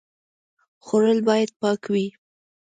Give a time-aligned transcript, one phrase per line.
[0.85, 2.07] خوړل باید پاک وي